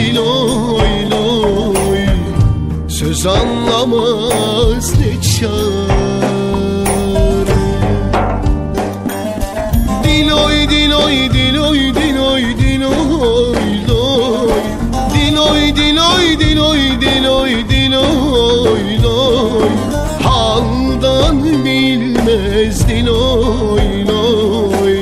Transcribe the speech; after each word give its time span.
diloy 0.00 1.10
loy. 1.10 2.06
Söz 2.88 3.26
anlamaz 3.26 4.92
ne 4.98 5.12
çare. 5.22 6.00
Diloy 10.04 10.68
diloy 10.70 11.16
diloy 11.32 11.94
diloy 11.94 12.44
diloy 12.58 13.64
loy. 13.88 14.60
Diloy 15.14 15.76
diloy 15.76 16.38
diloy 16.40 16.80
diloy 17.00 17.52
diloy 17.68 19.02
loy. 19.02 19.70
Haldan 20.22 21.44
bilmez 21.64 22.88
diloy 22.88 24.06
loy. 24.08 24.98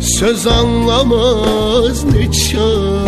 Söz 0.00 0.46
anlamaz 0.46 2.04
ne 2.04 2.32
çare 2.32 3.07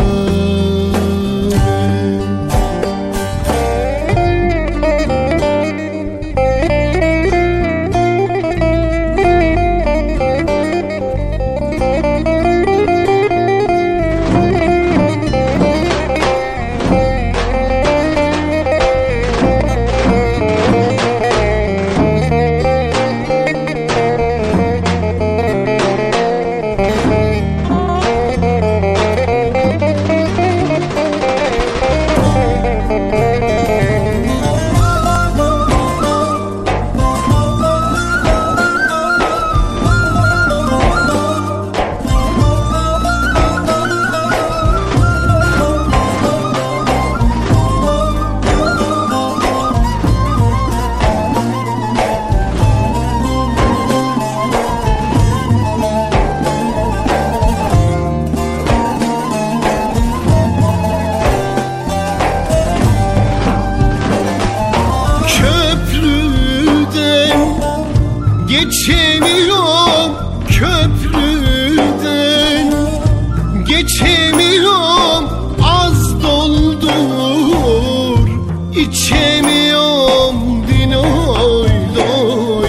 Geçemiyorum 68.50 70.12
köprüden. 70.48 71.92
Geçemiyorum 73.66 75.28
az 75.64 76.22
doldur. 76.22 76.90
İçemiyorum 78.76 80.36
dinoy 80.68 81.70
loy. 81.96 82.68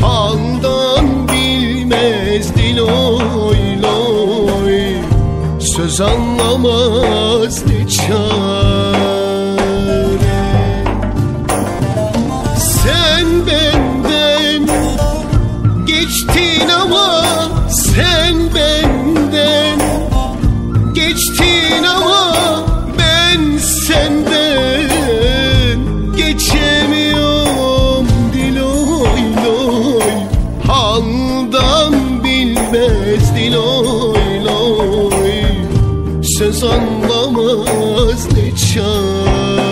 Haldan 0.00 1.28
bilmez 1.28 2.56
diloy 2.56 3.82
loy. 3.82 4.78
Söz 5.60 6.00
anlamaz 6.00 7.62
ne 7.66 7.88
çare 7.88 8.43
geçtin 20.94 21.82
ama 21.82 22.34
ben 22.98 23.58
senden 23.58 24.90
geçemiyorum. 26.16 28.06
Diloy 28.34 29.20
loy 29.44 30.00
haldan 30.66 31.94
bilmez. 32.24 33.34
Diloy 33.36 34.44
loy 34.44 35.44
söz 36.38 36.64
anlamaz 36.64 38.26
ne 38.32 38.56
çare. 38.56 39.64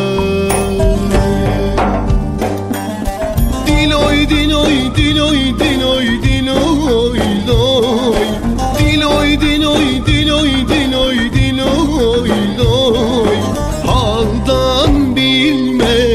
Diloy 3.67 4.29
diloy 4.29 4.97
diloy 4.97 5.39
diloy 5.59 6.23
diloy 6.23 7.02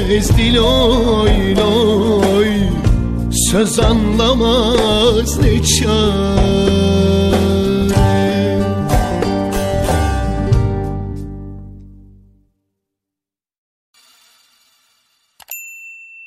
ezdi 0.10 0.56
loy 0.56 1.56
loy 1.56 2.50
Söz 3.52 3.80
anlamaz 3.80 5.40
ne 5.40 5.64
çare? 5.64 6.37